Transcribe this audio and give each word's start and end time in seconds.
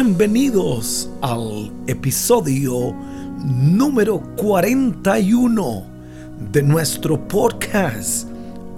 Bienvenidos 0.00 1.10
al 1.22 1.72
episodio 1.88 2.94
número 3.44 4.20
41 4.36 5.86
de 6.52 6.62
nuestro 6.62 7.26
podcast 7.26 8.28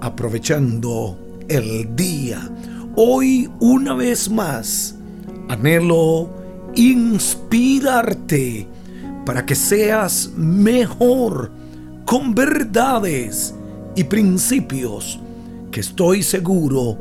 Aprovechando 0.01 1.15
el 1.47 1.95
Día. 1.95 2.41
Hoy 2.95 3.47
una 3.59 3.93
vez 3.93 4.31
más 4.31 4.95
anhelo 5.47 6.27
inspirarte 6.73 8.67
para 9.23 9.45
que 9.45 9.53
seas 9.53 10.31
mejor 10.35 11.51
con 12.03 12.33
verdades 12.33 13.53
y 13.95 14.05
principios 14.05 15.19
que 15.69 15.81
estoy 15.81 16.23
seguro 16.23 16.97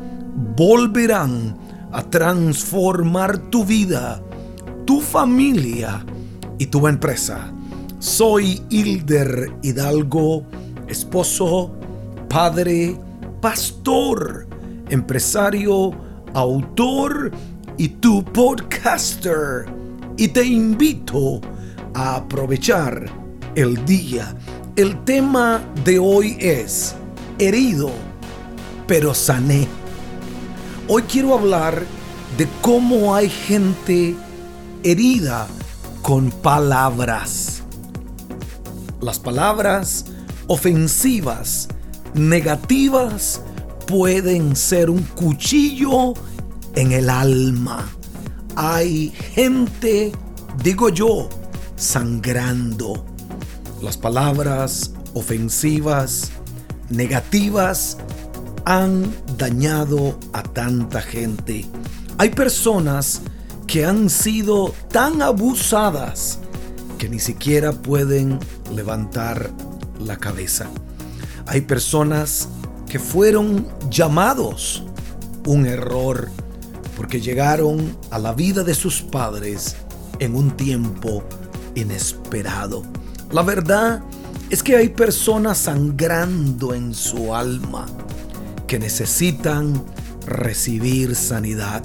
volverán 0.58 1.69
a 1.92 2.02
transformar 2.02 3.38
tu 3.50 3.64
vida, 3.64 4.22
tu 4.84 5.00
familia 5.00 6.04
y 6.58 6.66
tu 6.66 6.86
empresa. 6.86 7.52
Soy 7.98 8.62
Hilder 8.70 9.52
Hidalgo, 9.62 10.44
esposo, 10.88 11.72
padre, 12.28 12.98
pastor, 13.40 14.46
empresario, 14.88 15.92
autor 16.34 17.30
y 17.76 17.88
tu 17.88 18.24
podcaster. 18.24 19.66
Y 20.16 20.28
te 20.28 20.44
invito 20.44 21.40
a 21.94 22.16
aprovechar 22.16 23.06
el 23.54 23.84
día. 23.84 24.34
El 24.76 25.02
tema 25.04 25.60
de 25.84 25.98
hoy 25.98 26.36
es 26.40 26.94
herido, 27.38 27.90
pero 28.86 29.14
sané. 29.14 29.79
Hoy 30.92 31.02
quiero 31.02 31.34
hablar 31.34 31.84
de 32.36 32.48
cómo 32.62 33.14
hay 33.14 33.30
gente 33.30 34.16
herida 34.82 35.46
con 36.02 36.32
palabras. 36.32 37.62
Las 39.00 39.20
palabras 39.20 40.06
ofensivas, 40.48 41.68
negativas, 42.12 43.40
pueden 43.86 44.56
ser 44.56 44.90
un 44.90 45.04
cuchillo 45.04 46.14
en 46.74 46.90
el 46.90 47.08
alma. 47.08 47.88
Hay 48.56 49.10
gente, 49.10 50.10
digo 50.60 50.88
yo, 50.88 51.28
sangrando. 51.76 53.06
Las 53.80 53.96
palabras 53.96 54.90
ofensivas, 55.14 56.32
negativas, 56.88 57.96
han 58.64 59.14
dañado 59.40 60.18
a 60.34 60.42
tanta 60.42 61.00
gente. 61.00 61.64
Hay 62.18 62.28
personas 62.28 63.22
que 63.66 63.86
han 63.86 64.10
sido 64.10 64.74
tan 64.92 65.22
abusadas 65.22 66.40
que 66.98 67.08
ni 67.08 67.18
siquiera 67.18 67.72
pueden 67.72 68.38
levantar 68.74 69.50
la 69.98 70.18
cabeza. 70.18 70.68
Hay 71.46 71.62
personas 71.62 72.48
que 72.86 72.98
fueron 72.98 73.66
llamados 73.88 74.84
un 75.46 75.64
error 75.64 76.28
porque 76.94 77.22
llegaron 77.22 77.96
a 78.10 78.18
la 78.18 78.34
vida 78.34 78.62
de 78.62 78.74
sus 78.74 79.00
padres 79.00 79.74
en 80.18 80.34
un 80.34 80.50
tiempo 80.50 81.24
inesperado. 81.74 82.82
La 83.32 83.40
verdad 83.40 84.02
es 84.50 84.62
que 84.62 84.76
hay 84.76 84.90
personas 84.90 85.56
sangrando 85.56 86.74
en 86.74 86.92
su 86.92 87.34
alma 87.34 87.86
que 88.70 88.78
necesitan 88.78 89.84
recibir 90.28 91.16
sanidad. 91.16 91.82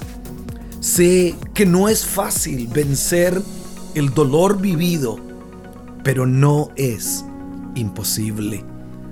Sé 0.78 1.34
que 1.52 1.66
no 1.66 1.88
es 1.88 2.06
fácil 2.06 2.68
vencer 2.68 3.42
el 3.96 4.14
dolor 4.14 4.60
vivido, 4.60 5.18
pero 6.04 6.26
no 6.26 6.70
es 6.76 7.24
imposible. 7.74 8.64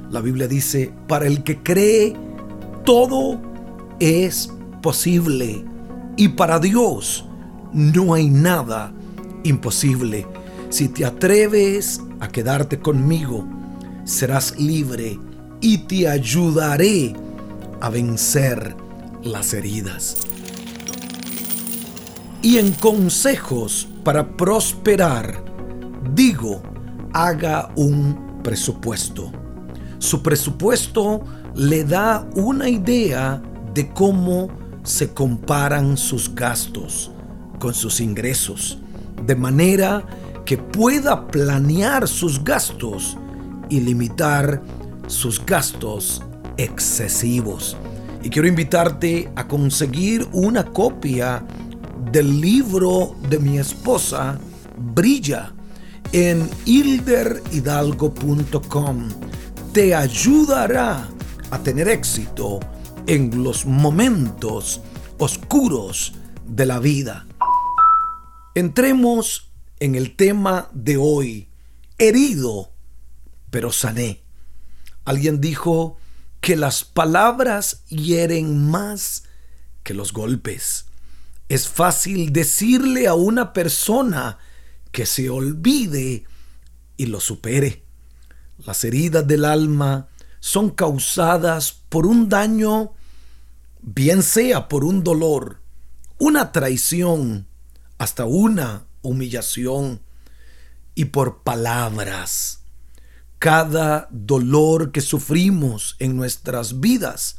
La 0.08 0.20
Biblia 0.20 0.46
dice, 0.46 0.92
para 1.08 1.26
el 1.26 1.42
que 1.42 1.64
cree, 1.64 2.14
todo 2.84 3.40
es 3.98 4.52
posible. 4.80 5.64
Y 6.16 6.28
para 6.28 6.60
Dios 6.60 7.24
no 7.72 8.14
hay 8.14 8.30
nada 8.30 8.92
imposible. 9.42 10.28
Si 10.68 10.86
te 10.86 11.04
atreves 11.04 12.00
a 12.20 12.28
quedarte 12.28 12.78
conmigo, 12.78 13.44
serás 14.04 14.56
libre 14.60 15.18
y 15.60 15.78
te 15.78 16.06
ayudaré 16.06 17.16
a 17.84 17.90
vencer 17.90 18.74
las 19.22 19.52
heridas. 19.52 20.16
Y 22.40 22.56
en 22.56 22.72
consejos 22.72 23.86
para 24.02 24.38
prosperar, 24.38 25.44
digo, 26.14 26.62
haga 27.12 27.70
un 27.76 28.40
presupuesto. 28.42 29.30
Su 29.98 30.22
presupuesto 30.22 31.24
le 31.54 31.84
da 31.84 32.26
una 32.36 32.70
idea 32.70 33.42
de 33.74 33.92
cómo 33.92 34.48
se 34.82 35.12
comparan 35.12 35.98
sus 35.98 36.34
gastos 36.34 37.10
con 37.58 37.74
sus 37.74 38.00
ingresos, 38.00 38.78
de 39.26 39.36
manera 39.36 40.06
que 40.46 40.56
pueda 40.56 41.26
planear 41.26 42.08
sus 42.08 42.42
gastos 42.42 43.18
y 43.68 43.80
limitar 43.80 44.62
sus 45.06 45.44
gastos 45.44 46.22
excesivos. 46.56 47.76
Y 48.22 48.30
quiero 48.30 48.48
invitarte 48.48 49.30
a 49.36 49.46
conseguir 49.46 50.26
una 50.32 50.64
copia 50.64 51.44
del 52.10 52.40
libro 52.40 53.14
de 53.28 53.38
mi 53.38 53.58
esposa, 53.58 54.40
Brilla, 54.76 55.52
en 56.12 56.48
hilderhidalgo.com. 56.64 59.08
Te 59.72 59.94
ayudará 59.94 61.08
a 61.50 61.58
tener 61.58 61.88
éxito 61.88 62.60
en 63.06 63.42
los 63.42 63.66
momentos 63.66 64.80
oscuros 65.18 66.14
de 66.46 66.64
la 66.66 66.78
vida. 66.78 67.26
Entremos 68.54 69.50
en 69.80 69.96
el 69.96 70.16
tema 70.16 70.68
de 70.72 70.96
hoy, 70.96 71.48
herido, 71.98 72.70
pero 73.50 73.72
sané. 73.72 74.22
Alguien 75.04 75.40
dijo, 75.40 75.96
que 76.44 76.56
las 76.56 76.84
palabras 76.84 77.84
hieren 77.88 78.68
más 78.68 79.24
que 79.82 79.94
los 79.94 80.12
golpes. 80.12 80.84
Es 81.48 81.70
fácil 81.70 82.34
decirle 82.34 83.06
a 83.06 83.14
una 83.14 83.54
persona 83.54 84.36
que 84.92 85.06
se 85.06 85.30
olvide 85.30 86.24
y 86.98 87.06
lo 87.06 87.20
supere. 87.20 87.82
Las 88.58 88.84
heridas 88.84 89.26
del 89.26 89.46
alma 89.46 90.08
son 90.38 90.68
causadas 90.68 91.80
por 91.88 92.04
un 92.04 92.28
daño, 92.28 92.92
bien 93.80 94.22
sea 94.22 94.68
por 94.68 94.84
un 94.84 95.02
dolor, 95.02 95.62
una 96.18 96.52
traición, 96.52 97.46
hasta 97.96 98.26
una 98.26 98.84
humillación 99.00 100.02
y 100.94 101.06
por 101.06 101.42
palabras 101.42 102.63
cada 103.44 104.08
dolor 104.10 104.90
que 104.90 105.02
sufrimos 105.02 105.96
en 105.98 106.16
nuestras 106.16 106.80
vidas 106.80 107.36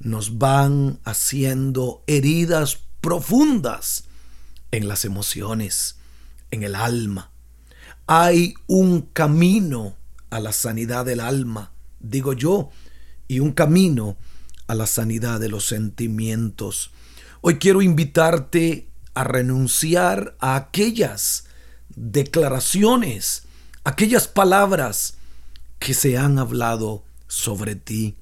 nos 0.00 0.38
van 0.38 0.98
haciendo 1.04 2.02
heridas 2.08 2.80
profundas 3.00 4.06
en 4.72 4.88
las 4.88 5.04
emociones, 5.04 5.98
en 6.50 6.64
el 6.64 6.74
alma. 6.74 7.30
Hay 8.08 8.54
un 8.66 9.02
camino 9.02 9.94
a 10.30 10.40
la 10.40 10.50
sanidad 10.50 11.04
del 11.04 11.20
alma, 11.20 11.70
digo 12.00 12.32
yo, 12.32 12.70
y 13.28 13.38
un 13.38 13.52
camino 13.52 14.16
a 14.66 14.74
la 14.74 14.88
sanidad 14.88 15.38
de 15.38 15.48
los 15.48 15.64
sentimientos. 15.64 16.90
Hoy 17.40 17.58
quiero 17.58 17.82
invitarte 17.82 18.88
a 19.14 19.22
renunciar 19.22 20.36
a 20.40 20.56
aquellas 20.56 21.44
declaraciones, 21.94 23.44
aquellas 23.84 24.26
palabras 24.26 25.15
que 25.78 25.94
se 25.94 26.18
han 26.18 26.38
hablado 26.38 27.04
sobre 27.26 27.76
ti. 27.76 28.16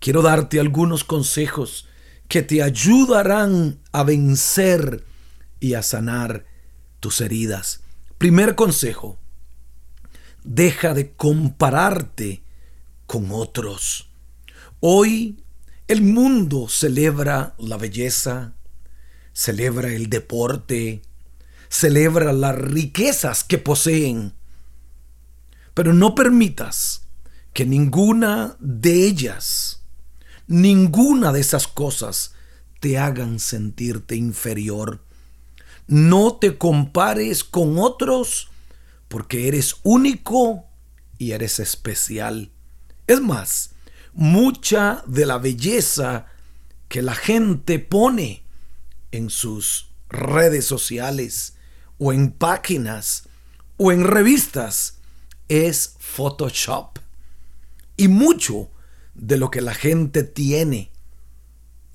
Quiero 0.00 0.22
darte 0.22 0.60
algunos 0.60 1.04
consejos 1.04 1.88
que 2.28 2.42
te 2.42 2.62
ayudarán 2.62 3.80
a 3.92 4.02
vencer 4.04 5.04
y 5.60 5.74
a 5.74 5.82
sanar 5.82 6.44
tus 7.00 7.20
heridas. 7.20 7.80
Primer 8.18 8.54
consejo, 8.54 9.18
deja 10.44 10.94
de 10.94 11.12
compararte 11.12 12.42
con 13.06 13.30
otros. 13.30 14.08
Hoy 14.80 15.42
el 15.88 16.02
mundo 16.02 16.68
celebra 16.68 17.54
la 17.58 17.76
belleza, 17.76 18.54
celebra 19.32 19.88
el 19.88 20.10
deporte, 20.10 21.02
celebra 21.68 22.32
las 22.32 22.56
riquezas 22.56 23.44
que 23.44 23.58
poseen. 23.58 24.34
Pero 25.78 25.94
no 25.94 26.16
permitas 26.16 27.02
que 27.52 27.64
ninguna 27.64 28.56
de 28.58 29.06
ellas, 29.06 29.84
ninguna 30.48 31.30
de 31.30 31.38
esas 31.38 31.68
cosas 31.68 32.34
te 32.80 32.98
hagan 32.98 33.38
sentirte 33.38 34.16
inferior. 34.16 35.04
No 35.86 36.34
te 36.34 36.58
compares 36.58 37.44
con 37.44 37.78
otros 37.78 38.50
porque 39.06 39.46
eres 39.46 39.76
único 39.84 40.64
y 41.16 41.30
eres 41.30 41.60
especial. 41.60 42.50
Es 43.06 43.20
más, 43.20 43.70
mucha 44.12 45.04
de 45.06 45.26
la 45.26 45.38
belleza 45.38 46.26
que 46.88 47.02
la 47.02 47.14
gente 47.14 47.78
pone 47.78 48.42
en 49.12 49.30
sus 49.30 49.90
redes 50.08 50.64
sociales 50.64 51.54
o 51.98 52.12
en 52.12 52.32
páginas 52.32 53.28
o 53.76 53.92
en 53.92 54.02
revistas 54.02 54.97
es 55.48 55.96
Photoshop. 55.98 56.98
Y 57.96 58.08
mucho 58.08 58.70
de 59.14 59.36
lo 59.36 59.50
que 59.50 59.60
la 59.60 59.74
gente 59.74 60.22
tiene 60.22 60.92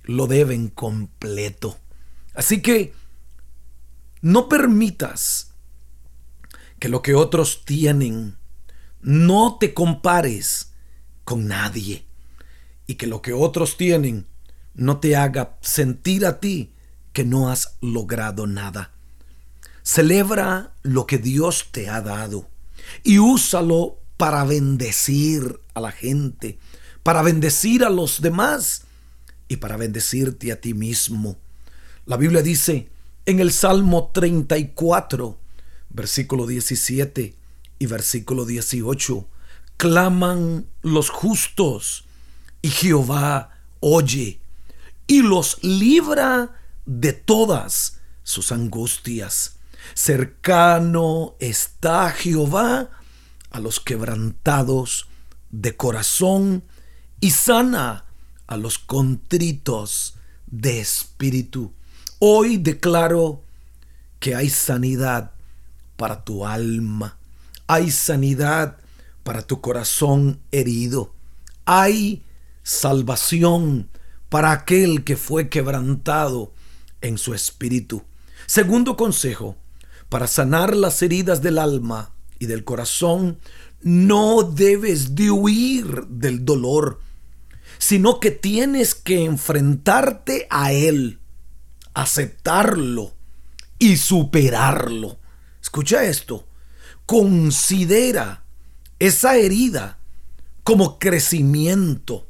lo 0.04 0.28
deben 0.28 0.68
completo. 0.68 1.78
Así 2.34 2.62
que 2.62 2.94
no 4.22 4.50
permitas 4.50 5.54
que 6.80 6.90
lo 6.90 7.02
que 7.02 7.16
otros 7.16 7.64
tienen, 7.64 8.38
no 9.02 9.58
te 9.60 9.74
compares 9.74 10.74
con 11.24 11.48
nadie. 11.48 12.06
Y 12.86 12.96
que 12.96 13.08
lo 13.08 13.22
que 13.22 13.32
otros 13.32 13.78
tienen 13.78 14.28
no 14.74 15.00
te 15.00 15.16
haga 15.16 15.58
sentir 15.62 16.26
a 16.26 16.40
ti 16.40 16.74
que 17.14 17.24
no 17.24 17.50
has 17.50 17.78
logrado 17.80 18.48
nada. 18.48 18.92
Celebra 19.84 20.74
lo 20.82 21.06
que 21.06 21.18
Dios 21.18 21.68
te 21.72 21.90
ha 21.90 22.02
dado 22.02 22.50
y 23.04 23.20
úsalo 23.20 24.00
para 24.18 24.44
bendecir 24.44 25.60
a 25.74 25.82
la 25.82 25.92
gente, 25.92 26.58
para 27.04 27.22
bendecir 27.22 27.84
a 27.84 27.90
los 27.90 28.22
demás 28.22 28.84
y 29.48 29.58
para 29.58 29.78
bendecirte 29.78 30.52
a 30.52 30.62
ti 30.62 30.74
mismo. 30.74 31.38
La 32.06 32.18
Biblia 32.18 32.42
dice, 32.42 32.90
en 33.26 33.40
el 33.40 33.52
Salmo 33.52 34.12
34, 34.14 35.38
versículo 35.90 36.48
17 36.48 37.36
y 37.80 37.86
versículo 37.86 38.46
18, 38.46 39.28
claman 39.78 40.68
los 40.82 41.10
justos 41.10 42.06
y 42.62 42.70
Jehová 42.70 43.58
oye 43.80 44.40
y 45.08 45.22
los 45.22 45.62
libra 45.64 46.54
de 46.86 47.14
todas 47.14 48.00
sus 48.24 48.52
angustias. 48.52 49.58
Cercano 49.94 51.36
está 51.40 52.10
Jehová 52.12 52.90
a 53.52 53.60
los 53.60 53.80
quebrantados 53.80 55.08
de 55.52 55.76
corazón 55.76 56.64
y 57.20 57.32
sana 57.32 58.06
a 58.48 58.58
los 58.58 58.80
contritos 58.80 60.16
de 60.48 60.80
espíritu. 60.80 61.74
Hoy 62.20 62.58
declaro 62.58 63.44
que 64.20 64.36
hay 64.36 64.50
sanidad 64.50 65.32
para 65.98 66.24
tu 66.24 66.46
alma, 66.46 67.18
hay 67.68 67.92
sanidad 67.92 68.78
para 69.24 69.42
tu 69.42 69.62
corazón 69.62 70.40
herido, 70.52 71.14
hay 71.66 72.24
salvación 72.64 73.90
para 74.30 74.52
aquel 74.52 75.04
que 75.04 75.16
fue 75.16 75.50
quebrantado 75.50 76.54
en 77.02 77.18
su 77.18 77.34
espíritu. 77.34 78.04
Segundo 78.48 78.98
consejo, 78.98 79.58
para 80.10 80.28
sanar 80.28 80.76
las 80.76 81.02
heridas 81.02 81.42
del 81.42 81.58
alma 81.58 82.14
y 82.40 82.46
del 82.46 82.64
corazón, 82.64 83.40
no 83.82 84.44
debes 84.44 85.16
de 85.16 85.32
huir 85.32 86.06
del 86.08 86.46
dolor, 86.46 87.00
sino 87.78 88.20
que 88.20 88.32
tienes 88.32 88.96
que 88.96 89.26
enfrentarte 89.26 90.48
a 90.50 90.72
él 90.72 91.20
aceptarlo 91.94 93.14
y 93.80 93.98
superarlo. 93.98 95.20
Escucha 95.62 96.04
esto. 96.04 96.48
Considera 97.06 98.44
esa 99.00 99.38
herida 99.38 100.00
como 100.64 101.00
crecimiento. 101.00 102.28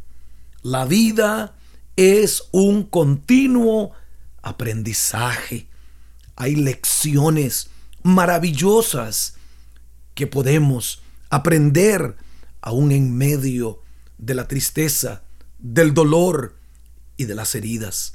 La 0.62 0.86
vida 0.86 1.56
es 1.96 2.44
un 2.52 2.84
continuo 2.84 3.92
aprendizaje. 4.42 5.68
Hay 6.36 6.56
lecciones 6.56 7.70
maravillosas 8.04 9.36
que 10.16 10.28
podemos 10.28 11.02
aprender 11.30 12.16
aún 12.62 12.92
en 12.92 13.16
medio 13.16 13.82
de 14.18 14.36
la 14.36 14.48
tristeza, 14.48 15.24
del 15.60 15.94
dolor 15.94 16.56
y 17.18 17.26
de 17.26 17.36
las 17.36 17.56
heridas. 17.56 18.14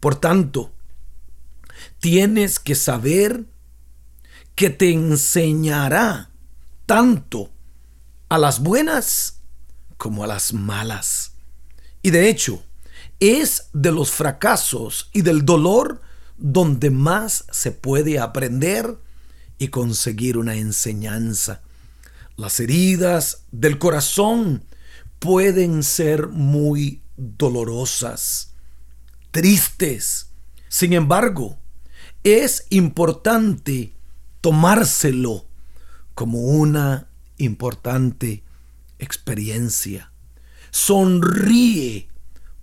Por 0.00 0.16
tanto, 0.16 0.72
tienes 2.00 2.58
que 2.58 2.74
saber 2.74 3.46
que 4.54 4.70
te 4.70 4.90
enseñará 4.92 6.30
tanto 6.86 7.50
a 8.28 8.38
las 8.38 8.60
buenas 8.60 9.40
como 9.96 10.24
a 10.24 10.26
las 10.26 10.52
malas. 10.52 11.32
Y 12.02 12.10
de 12.10 12.28
hecho, 12.28 12.62
es 13.20 13.68
de 13.72 13.92
los 13.92 14.10
fracasos 14.10 15.10
y 15.12 15.22
del 15.22 15.44
dolor 15.44 16.00
donde 16.38 16.90
más 16.90 17.44
se 17.50 17.72
puede 17.72 18.18
aprender 18.18 18.98
y 19.58 19.68
conseguir 19.68 20.36
una 20.36 20.56
enseñanza. 20.56 21.62
Las 22.36 22.60
heridas 22.60 23.44
del 23.50 23.78
corazón 23.78 24.64
pueden 25.18 25.82
ser 25.82 26.28
muy 26.28 27.02
dolorosas 27.16 28.52
tristes. 29.30 30.28
Sin 30.68 30.92
embargo, 30.92 31.58
es 32.24 32.66
importante 32.70 33.94
tomárselo 34.40 35.46
como 36.14 36.40
una 36.40 37.08
importante 37.38 38.42
experiencia. 38.98 40.12
Sonríe 40.70 42.08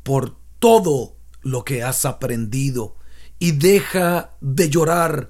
por 0.04 0.36
todo 0.60 1.16
lo 1.42 1.64
que 1.64 1.84
has 1.84 2.06
aprendido 2.06 2.96
y 3.40 3.52
deja 3.52 4.32
de 4.42 4.70
llorar 4.70 5.30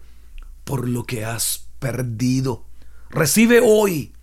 por 0.64 0.88
lo 0.88 1.06
que 1.06 1.26
has 1.26 1.68
perdido. 1.80 2.66
Recibe 3.10 3.60
hoy 3.64 4.14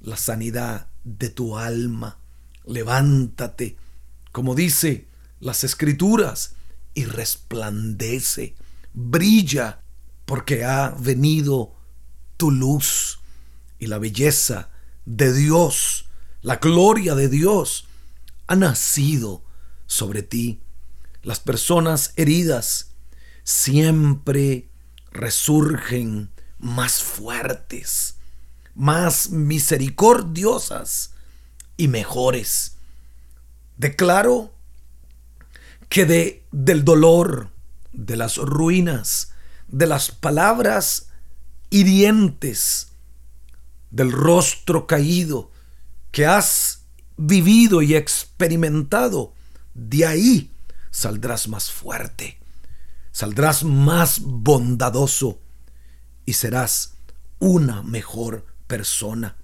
la 0.00 0.16
sanidad 0.16 0.88
de 1.04 1.28
tu 1.28 1.58
alma. 1.58 2.18
Levántate, 2.64 3.76
como 4.30 4.54
dice 4.54 5.06
las 5.40 5.64
escrituras, 5.64 6.54
y 6.94 7.04
resplandece, 7.04 8.54
brilla, 8.92 9.80
porque 10.24 10.64
ha 10.64 10.94
venido 10.98 11.74
tu 12.36 12.50
luz 12.50 13.20
y 13.78 13.86
la 13.86 13.98
belleza 13.98 14.70
de 15.04 15.32
Dios, 15.32 16.06
la 16.42 16.56
gloria 16.56 17.14
de 17.14 17.28
Dios 17.28 17.86
ha 18.46 18.56
nacido 18.56 19.42
sobre 19.86 20.22
ti. 20.22 20.60
Las 21.22 21.40
personas 21.40 22.12
heridas 22.16 22.91
siempre 23.44 24.68
resurgen 25.10 26.30
más 26.58 27.02
fuertes, 27.02 28.16
más 28.74 29.30
misericordiosas 29.30 31.12
y 31.76 31.88
mejores. 31.88 32.76
Declaro 33.76 34.52
que 35.88 36.06
de, 36.06 36.44
del 36.52 36.84
dolor, 36.84 37.50
de 37.92 38.16
las 38.16 38.36
ruinas, 38.36 39.32
de 39.68 39.86
las 39.86 40.10
palabras 40.10 41.08
hirientes, 41.70 42.88
del 43.90 44.12
rostro 44.12 44.86
caído 44.86 45.50
que 46.10 46.26
has 46.26 46.84
vivido 47.16 47.82
y 47.82 47.94
experimentado, 47.94 49.34
de 49.74 50.06
ahí 50.06 50.50
saldrás 50.90 51.48
más 51.48 51.70
fuerte, 51.70 52.38
saldrás 53.12 53.62
más 53.62 54.20
bondadoso 54.20 55.38
y 56.26 56.32
serás 56.32 56.94
una 57.38 57.82
mejor 57.82 58.44
persona. 58.66 59.36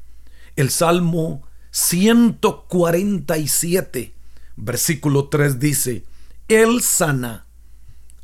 El 0.57 0.71
Salmo 0.71 1.47
147, 1.71 4.15
versículo 4.57 5.29
3 5.29 5.61
dice, 5.61 6.05
él 6.49 6.83
sana 6.83 7.47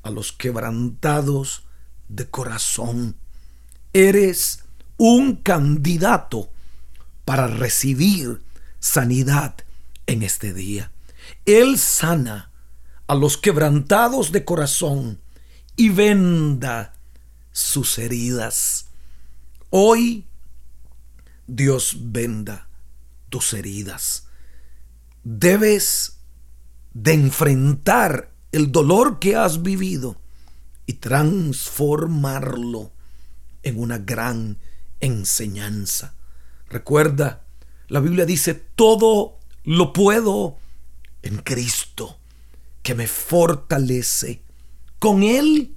a 0.02 0.10
los 0.10 0.32
quebrantados 0.32 1.62
de 2.08 2.28
corazón. 2.28 3.14
Eres 3.92 4.64
un 4.96 5.36
candidato 5.36 6.50
para 7.24 7.46
recibir 7.46 8.42
sanidad 8.80 9.54
en 10.06 10.22
este 10.22 10.52
día. 10.52 10.90
Él 11.46 11.78
sana 11.78 12.50
a 13.06 13.14
los 13.14 13.36
quebrantados 13.36 14.32
de 14.32 14.44
corazón 14.44 15.20
y 15.76 15.88
venda 15.88 16.94
sus 17.52 17.98
heridas. 17.98 18.86
Hoy 19.70 20.26
Dios 21.46 21.96
venda 22.00 22.68
tus 23.28 23.52
heridas. 23.52 24.28
Debes 25.24 26.18
de 26.92 27.14
enfrentar 27.14 28.32
el 28.52 28.70
dolor 28.70 29.18
que 29.18 29.36
has 29.36 29.62
vivido 29.62 30.20
y 30.86 30.94
transformarlo 30.94 32.92
en 33.62 33.80
una 33.80 33.98
gran 33.98 34.58
enseñanza. 35.00 36.14
Recuerda, 36.68 37.44
la 37.88 38.00
Biblia 38.00 38.26
dice, 38.26 38.54
todo 38.54 39.38
lo 39.64 39.92
puedo 39.92 40.58
en 41.22 41.38
Cristo, 41.38 42.18
que 42.82 42.94
me 42.94 43.06
fortalece. 43.08 44.43
Con 44.98 45.22
Él 45.22 45.74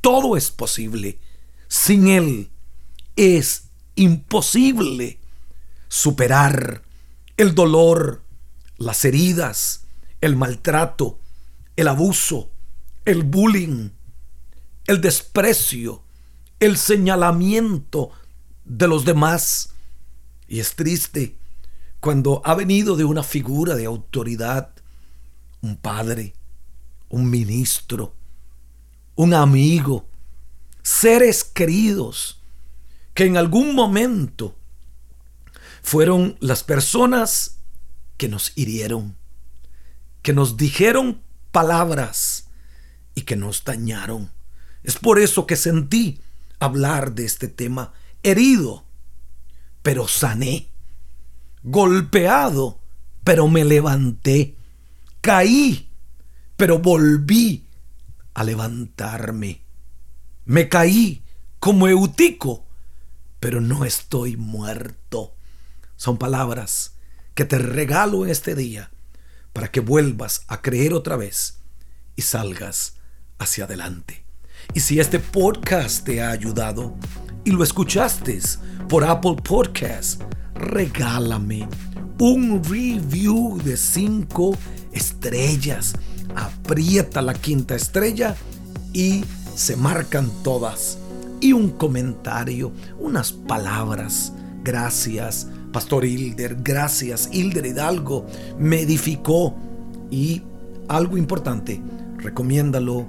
todo 0.00 0.36
es 0.36 0.50
posible. 0.50 1.18
Sin 1.68 2.08
Él 2.08 2.50
es 3.16 3.64
imposible 3.94 5.18
superar 5.88 6.82
el 7.36 7.54
dolor, 7.54 8.22
las 8.76 9.04
heridas, 9.04 9.84
el 10.20 10.36
maltrato, 10.36 11.18
el 11.76 11.88
abuso, 11.88 12.50
el 13.04 13.22
bullying, 13.22 13.90
el 14.86 15.00
desprecio, 15.00 16.02
el 16.60 16.76
señalamiento 16.76 18.10
de 18.64 18.88
los 18.88 19.04
demás. 19.04 19.70
Y 20.46 20.60
es 20.60 20.74
triste 20.74 21.36
cuando 22.00 22.42
ha 22.44 22.54
venido 22.54 22.96
de 22.96 23.04
una 23.04 23.22
figura 23.22 23.74
de 23.74 23.86
autoridad, 23.86 24.70
un 25.60 25.76
padre, 25.76 26.34
un 27.08 27.28
ministro, 27.30 28.14
un 29.18 29.34
amigo, 29.34 30.06
seres 30.80 31.42
queridos, 31.42 32.40
que 33.14 33.24
en 33.24 33.36
algún 33.36 33.74
momento 33.74 34.54
fueron 35.82 36.36
las 36.38 36.62
personas 36.62 37.58
que 38.16 38.28
nos 38.28 38.52
hirieron, 38.54 39.16
que 40.22 40.32
nos 40.32 40.56
dijeron 40.56 41.20
palabras 41.50 42.46
y 43.16 43.22
que 43.22 43.34
nos 43.34 43.64
dañaron. 43.64 44.30
Es 44.84 44.96
por 44.96 45.18
eso 45.18 45.48
que 45.48 45.56
sentí 45.56 46.20
hablar 46.60 47.12
de 47.12 47.24
este 47.24 47.48
tema, 47.48 47.92
herido, 48.22 48.84
pero 49.82 50.06
sané, 50.06 50.68
golpeado, 51.64 52.78
pero 53.24 53.48
me 53.48 53.64
levanté, 53.64 54.54
caí, 55.20 55.90
pero 56.56 56.78
volví 56.78 57.67
a 58.38 58.44
levantarme. 58.44 59.64
Me 60.44 60.68
caí 60.68 61.24
como 61.58 61.88
Eutico, 61.88 62.64
pero 63.40 63.60
no 63.60 63.84
estoy 63.84 64.36
muerto. 64.36 65.34
Son 65.96 66.18
palabras 66.18 66.92
que 67.34 67.44
te 67.44 67.58
regalo 67.58 68.24
en 68.24 68.30
este 68.30 68.54
día 68.54 68.92
para 69.52 69.72
que 69.72 69.80
vuelvas 69.80 70.44
a 70.46 70.62
creer 70.62 70.94
otra 70.94 71.16
vez 71.16 71.58
y 72.14 72.22
salgas 72.22 72.94
hacia 73.38 73.64
adelante. 73.64 74.24
Y 74.72 74.80
si 74.80 75.00
este 75.00 75.18
podcast 75.18 76.04
te 76.04 76.22
ha 76.22 76.30
ayudado 76.30 76.94
y 77.44 77.50
lo 77.50 77.64
escuchaste 77.64 78.38
por 78.88 79.02
Apple 79.02 79.34
Podcast, 79.42 80.22
regálame 80.54 81.68
un 82.20 82.62
review 82.62 83.60
de 83.64 83.76
5 83.76 84.56
estrellas. 84.92 85.96
Aprieta 86.38 87.20
la 87.20 87.34
quinta 87.34 87.74
estrella 87.74 88.36
y 88.92 89.24
se 89.54 89.76
marcan 89.76 90.30
todas. 90.44 90.98
Y 91.40 91.52
un 91.52 91.70
comentario, 91.70 92.72
unas 93.00 93.32
palabras. 93.32 94.32
Gracias, 94.62 95.48
Pastor 95.72 96.04
Hilder. 96.04 96.58
Gracias, 96.62 97.28
Hilder 97.32 97.66
Hidalgo. 97.66 98.26
Me 98.58 98.82
edificó. 98.82 99.56
Y 100.10 100.42
algo 100.88 101.16
importante, 101.16 101.82
recomiéndalo 102.18 103.06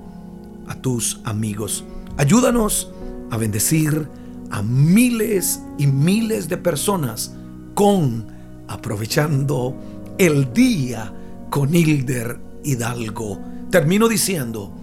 a 0.67 0.75
tus 0.75 1.21
amigos. 1.23 1.85
Ayúdanos 2.17 2.91
a 3.29 3.37
bendecir 3.37 4.09
a 4.49 4.63
miles 4.63 5.61
y 5.77 5.87
miles 5.87 6.49
de 6.49 6.57
personas 6.57 7.33
con 7.75 8.27
aprovechando 8.67 9.75
el 10.17 10.51
día 10.53 11.13
con 11.49 11.73
Hilder 11.73 12.48
Hidalgo. 12.63 13.39
Termino 13.69 14.07
diciendo, 14.07 14.73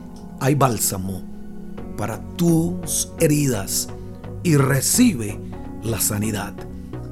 hay 0.41 0.55
bálsamo 0.55 1.23
para 1.97 2.21
tus 2.37 3.11
heridas 3.19 3.89
y 4.43 4.57
recibe 4.57 5.41
la 5.83 6.01
sanidad 6.01 6.55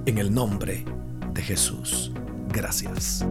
en 0.06 0.18
el 0.18 0.32
nombre 0.32 0.84
de 1.32 1.42
Jesús. 1.42 2.12
Gracias. 2.52 3.24